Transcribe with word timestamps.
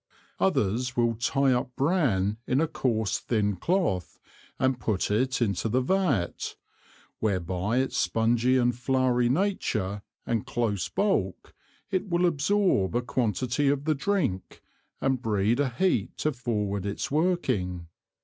Others 0.39 0.97
will 0.97 1.13
tye 1.13 1.51
up 1.53 1.75
Bran 1.75 2.37
in 2.47 2.59
a 2.59 2.67
coarse 2.67 3.19
thin 3.19 3.55
Cloth 3.55 4.17
and 4.57 4.79
put 4.79 5.11
it 5.11 5.43
into 5.43 5.69
the 5.69 5.79
Vat, 5.79 6.55
where 7.19 7.39
by 7.39 7.77
its 7.77 8.07
spungy 8.07 8.59
and 8.59 8.75
flowery 8.75 9.29
Nature 9.29 10.01
and 10.25 10.47
close 10.47 10.89
Bulk 10.89 11.53
it 11.91 12.09
will 12.09 12.25
absorp 12.27 12.95
a 12.95 13.03
quantity 13.03 13.67
of 13.69 13.83
the 13.85 13.93
Drink, 13.93 14.63
and 14.99 15.21
breed 15.21 15.59
a 15.59 15.69
heat 15.69 16.17
to 16.17 16.31
forward 16.31 16.83
its 16.83 17.11
working. 17.11 17.85